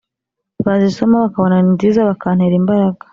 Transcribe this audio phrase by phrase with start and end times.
[0.65, 3.03] bazisoma bakabona ni nziza bakantera imbaraga.